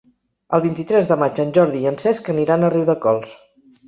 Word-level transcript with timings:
El 0.57 0.61
vint-i-tres 0.61 1.11
de 1.11 1.17
maig 1.23 1.41
en 1.43 1.51
Jordi 1.57 1.81
i 1.83 1.89
en 1.89 1.97
Cesc 2.05 2.31
aniran 2.35 2.65
a 2.69 2.73
Riudecols. 2.75 3.35